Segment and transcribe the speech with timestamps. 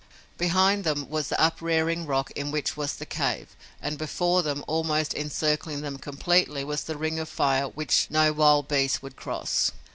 [0.39, 5.13] Behind them was the uprearing rock in which was the cave and before them, almost
[5.13, 9.71] encircling them completely, was the ring of fire which no wild beast would cross.